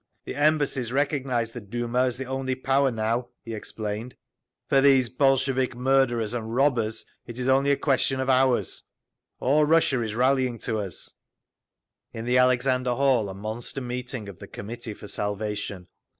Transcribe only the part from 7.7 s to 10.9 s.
question of hours. All Russia is rallying to